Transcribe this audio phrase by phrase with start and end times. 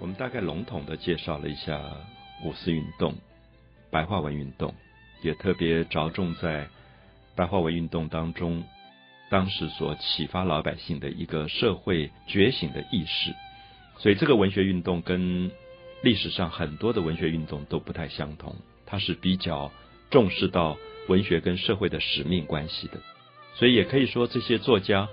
[0.00, 1.80] 我们大概笼统的介绍了一下
[2.44, 3.14] 五四运动、
[3.90, 4.72] 白话文运动，
[5.22, 6.68] 也特别着重在
[7.34, 8.62] 白话文运动当中，
[9.28, 13.34] 当时所启发老百姓的一个社会觉醒的意识。
[13.98, 15.50] 所以，这个文学运动跟
[16.02, 18.54] 历史上很多的文学运动都不太相同，
[18.86, 19.72] 它是比较
[20.10, 20.76] 重视到
[21.08, 23.00] 文学跟社会的使命关系的。
[23.56, 25.08] 所以，也可以说这些作家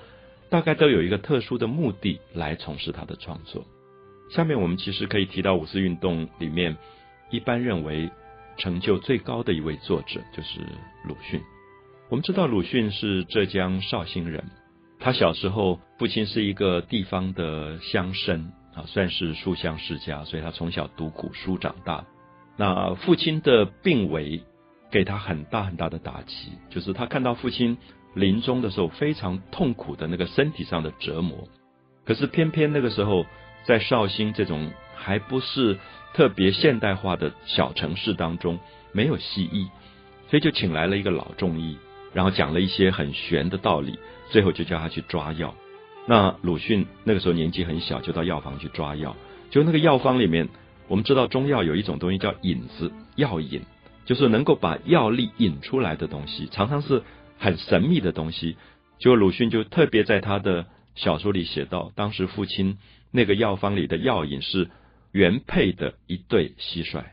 [0.51, 3.65] 大概都有一个特殊的目的来从事他的创作。
[4.29, 6.75] 下面我们其实可以提到五四运动里面
[7.29, 8.09] 一般认为
[8.57, 10.59] 成就最高的一位作者就是
[11.05, 11.41] 鲁迅。
[12.09, 14.43] 我们知道鲁迅是浙江绍兴人，
[14.99, 22.05] 他小时候父亲是一个地方的乡绅啊，算是书香世家，所以他从小读古书长大。
[22.57, 24.43] 那父亲的病危
[24.91, 27.77] 给他很大很大的打击，就是他看到父亲
[28.13, 31.47] 临终的时候非常痛苦的那个身体上的折磨，
[32.05, 33.25] 可是偏偏那个时候。
[33.65, 35.77] 在绍兴这种还不是
[36.13, 38.59] 特别现代化的小城市当中，
[38.91, 39.67] 没有西医，
[40.29, 41.77] 所以就请来了一个老中医，
[42.13, 43.99] 然后讲了一些很玄的道理，
[44.29, 45.53] 最后就叫他去抓药。
[46.07, 49.15] 那鲁迅那个时候年纪很小，就到药房去抓药。
[49.49, 50.47] 就那个药方里面，
[50.87, 53.61] 我们知道中药有一种东西叫引子，药引，
[54.05, 57.01] 就是能够把药力引出来的东西，常常是
[57.39, 58.55] 很神秘的东西。
[58.99, 62.77] 就鲁迅就特别在他的小说里写到，当时父亲。
[63.11, 64.69] 那个药方里的药引是
[65.13, 67.05] 原配的一对蟋蟀，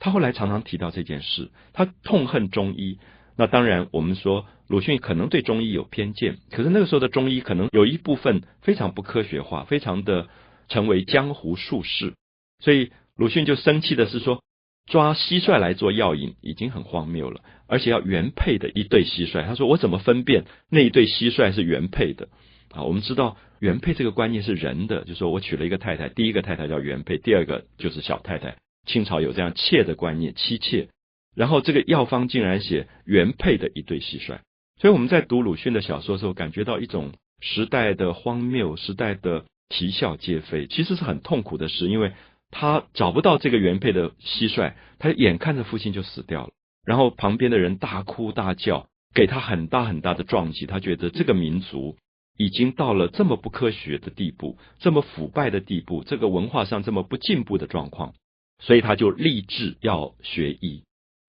[0.00, 2.98] 他后来常常提到这件事，他痛恨中医。
[3.36, 10.28] 那当然，我们说鲁迅可能对中医有偏见，可是那个时候的中医可能有一部分非常不科学化，非常的
[10.66, 12.14] 成为江湖术士。
[12.58, 14.42] 所以鲁迅就生气的是说，
[14.90, 19.46] 抓蟋蟀来做药引已经很荒谬了，而且要原配的一对蟋蟀。
[19.46, 22.26] 他说我怎么分辨那一对蟋蟀是原配的？
[22.74, 28.56] 啊，我们知道原配这个观念是人的，就说我娶了一个太太，第一个太太叫原配，第二个就是小太太。
[28.86, 30.88] 清朝有这样妾的观念，妻妾。
[31.34, 34.38] 然后这个药方竟然写原配的一对蟋蟀，
[34.80, 42.12] 所以我们在读鲁迅的小说的时候，感觉到一种时代的荒谬，时代的啼笑皆非，其实是很痛苦的事，因为
[42.50, 46.52] 他找不到这个原配的蟋蟀，他眼看着父亲就死掉了，
[46.84, 51.96] 然后旁边的人大哭大叫，给他很大很大的撞击，他觉得这个民族。
[52.36, 58.14] 已经到了这么不科学的地步，这么腐败的地步，这个文化上这么不进步的状况，
[58.58, 60.82] 所以他就立志要学医。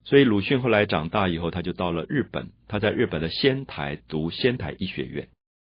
[0.04, 5.28] 所以鲁迅后来长大以后，他就到了日本，他在日本的仙台读仙台医学院。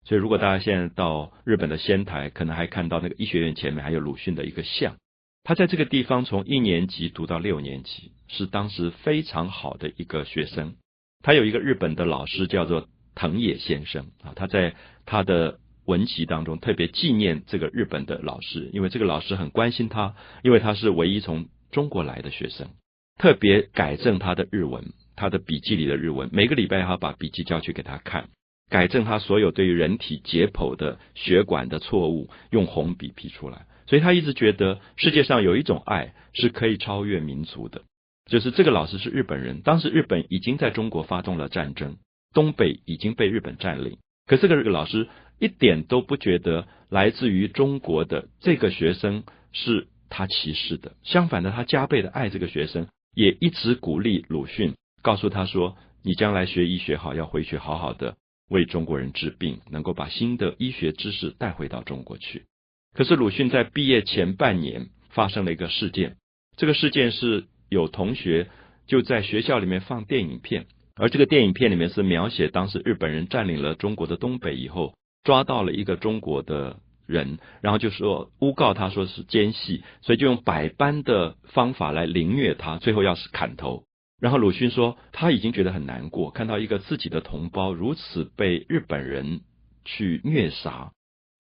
[0.05, 4.97] 所以如果大家现在到日本的仙台，可能还看到那个医学院前面还有鲁迅的一个像。
[5.43, 10.75] 他在这个地方从一年级读到六年级，是当时非常好的一个学生。
[11.23, 12.87] 他有一个日本的老师叫做。
[13.15, 14.75] 藤野先生啊，他在
[15.05, 22.69] 他的文集当中特别纪念这个日本的老师，因为这个老师很关心他，因为他是唯一从中国来的学生，
[23.17, 28.29] 特别改正他的日文，他的笔记里的日文，每个礼拜他把笔记交去给他看，
[28.69, 33.65] 改正他所有对于人体解剖的血管的错误，用红笔批出来。
[33.85, 37.81] 所以他一直觉得世界上有一种爱是可以超越民族的，
[38.25, 41.97] 就是这个老师是日本人，当时日本已经在中国发动了战争。
[42.33, 45.07] 东北已经被日本占领，可这个老师
[45.39, 58.15] 一点都不觉得来自于中国的这个学生是他歧视的，相反的，他加倍的爱这个学生，也一直鼓励鲁迅，告诉他说：“你将来学医学好，要回去好好的
[58.49, 62.45] 为中国人治病，能够把新的医学知识带回到中国去。”
[62.93, 66.17] 可是鲁迅在毕业前半年发生了一个事件，
[66.57, 68.49] 这个事件是有同学
[68.85, 70.67] 就在学校里面放电影片。
[70.95, 74.93] 而这个电影片里面是描写当时日本人占领了中国的东北以后，
[75.23, 76.77] 抓到了一个中国的
[77.07, 83.83] 人，然后就说诬告他说是奸细，所以就用百般的方法来凌虐他，最后要是砍头。
[84.21, 89.41] 然后鲁迅说他已经觉得很难过，看到一个自己的同胞如此被日本人
[89.83, 90.91] 去虐杀，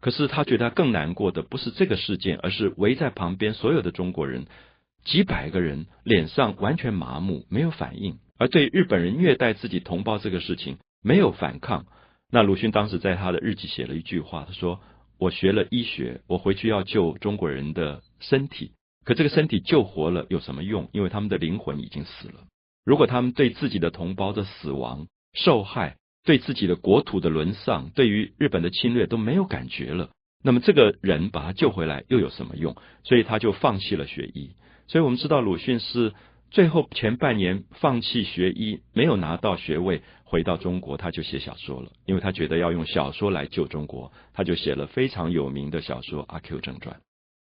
[0.01, 4.47] 可是他觉得更难过的不是这个事件，而是围在旁边所有的中国人，
[5.03, 8.19] 几百个人脸上完全麻木，没有反应。
[8.37, 11.85] 而对日本人虐待自己同胞这个事情没有反抗，
[12.31, 14.81] 那鲁迅当时在他的日记写了一句话，他说
[15.19, 18.71] ：“我学了医学，我回去要救中国人的身体，
[19.05, 20.89] 可这个身体救活了有什么用？
[20.93, 22.35] 因为他们的灵魂已经死了。
[22.83, 30.09] 如果他们对自己的同胞的死亡、受害，对自己的国土的沦丧，对于日本的侵略都没有感觉了，
[30.43, 32.75] 那么这个人把他救回来又有什么用？
[33.03, 34.55] 所以他就放弃了学医。
[34.87, 36.13] 所以我们知道鲁迅是。”
[36.53, 46.95] 最后前半年放弃学医，没有拿到学位，回到中国他就写小说了，因为他觉得要用小说来救中国，他就写了非常有名的小说《阿 Q 正传》。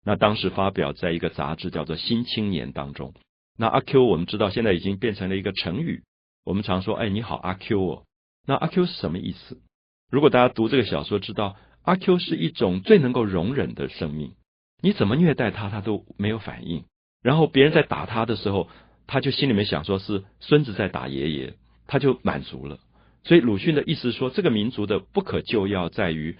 [0.04, 3.12] 那当时发表在一个杂志叫做《新青年》当中。
[3.58, 6.04] 那阿 Q 我们知道现在已经变成了一个成语，
[6.44, 8.04] 我们常说哎你好阿 Q 哦。
[8.46, 9.60] 那阿 Q 是什么意思？
[10.08, 14.34] 如果大家读这个小说，知道阿 Q 是一种最能够容忍的生命，
[14.81, 16.84] 你怎么虐待他，他都没有反应。
[17.22, 18.69] 然后别人在打他的时候，
[19.06, 21.55] 他就心里面想说是孙子在打爷爷，
[21.87, 22.78] 他就满足了。
[23.25, 26.37] 所以鲁迅的意思说，这个民族的不可救药在于，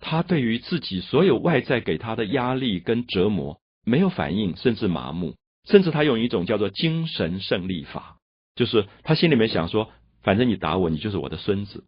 [0.00, 8.16] 他对于自己所有外在给他的压力跟折磨没有反应，甚至麻木，甚至他用一种叫做精神胜利法，
[8.56, 9.92] 就是他心里面想说，
[10.22, 11.84] 反正你打我，你就是我的孙子，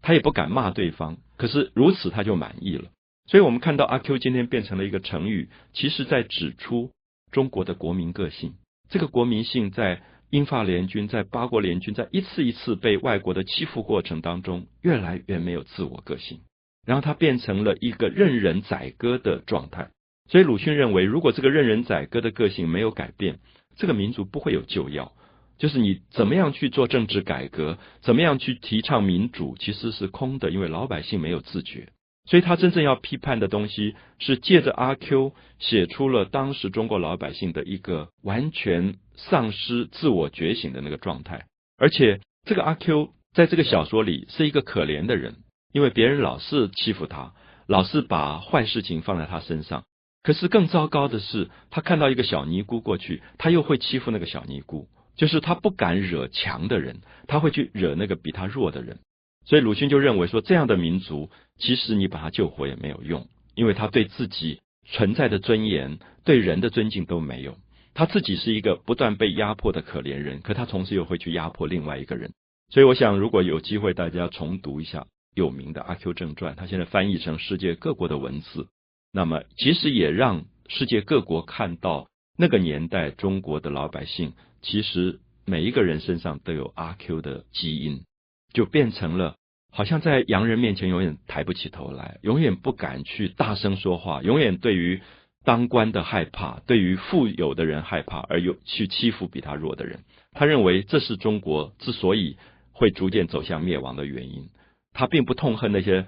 [0.00, 2.84] 他也不敢骂对方，可是如此他就满意了。
[3.26, 6.90] 所以我们看到阿 Q 今天变成了一个成语，其实在指出
[7.30, 8.54] 中国的国民个性，
[8.88, 10.02] 这个国民性在。
[10.32, 16.38] 英法联军在八国联军在一次一次被外国的欺负过程当中，越来越没有自我个性，
[16.86, 19.90] 然后他变成了一个任人宰割的状态。
[20.28, 23.40] 所以鲁迅认为，如果这个任人宰割的个性没有改变，
[23.74, 25.10] 这个民族不会有救药。
[25.58, 31.88] 就是你怎么样去做政治改革，怎么样去提倡民主，其实是空的，因为老百姓没有自觉。
[32.30, 41.46] 所以他真正要批判的东西，是借着阿 Q 写出了当时中国老百姓的一个完全丧失自我觉醒的那个状态。
[41.76, 45.38] 而且这个阿 Q 在这个小说里是一个可怜的人，
[45.72, 47.32] 因为别人老是欺负他，
[47.66, 49.82] 老是把坏事情放在他身上。
[50.22, 54.86] 可是更糟糕的是，他看到一个小尼姑过去，他又会欺负那个小尼姑，
[55.16, 59.00] 就是他不敢惹强的人，他会去惹那个比他弱的人。
[59.44, 67.56] 所以鲁迅就认为说，这样的民族，其实你把他救活也没有用，因为他对自己存在的尊严、对人的尊敬都没有。
[67.92, 72.32] 他自己是一个不断被压迫的可怜人，可他同时又会去压迫另外一个人。
[72.70, 78.68] 所以我想，如果有机会，大家重读一下有名的《阿 Q 正传》，他现在翻译成世界各国的文字，
[79.12, 82.06] 那么其实也让世界各国看到
[82.38, 88.04] 那个年代中国的老百姓，其实每一个人身上都有阿 Q 的基因。
[88.52, 89.34] 就变成了，
[89.70, 95.00] 好像在洋人面前永远抬不起头来，永远不敢去大声说话，永远对于
[95.44, 100.00] 当官的害怕，对于富有的人害怕，而又去欺负比他弱的人。
[100.32, 102.36] 他认为这是中国之所以
[102.72, 104.48] 会逐渐走向灭亡的原因。
[104.92, 106.06] 他并不痛恨那些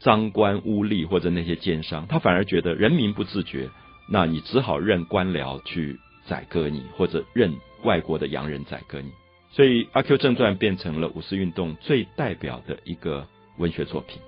[0.00, 3.70] 赃官污吏或者那些奸商，他反而觉得人民不自觉，
[4.10, 7.54] 那你只好任官僚去宰割你，或者任
[7.84, 9.10] 外国的洋人宰割你。
[9.50, 14.20] 所以，《阿 Q 正传》变成了五四运动最代表的一个文学作品。